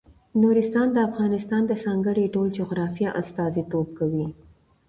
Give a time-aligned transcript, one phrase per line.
[0.41, 4.27] نورستان د افغانستان د ځانګړي ډول جغرافیه استازیتوب کوي.